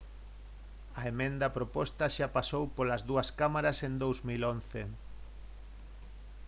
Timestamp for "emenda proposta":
1.11-2.05